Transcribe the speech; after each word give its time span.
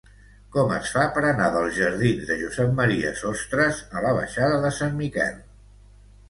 Com 0.53 0.71
es 0.75 0.87
fa 0.93 1.01
per 1.17 1.21
anar 1.31 1.49
dels 1.55 1.75
jardins 1.75 2.25
de 2.29 2.37
Josep 2.39 2.81
M. 2.85 2.87
Sostres 3.21 3.83
a 4.01 4.05
la 4.07 4.15
baixada 4.21 4.57
de 4.65 4.73
Sant 4.81 4.99
Miquel? 5.05 5.39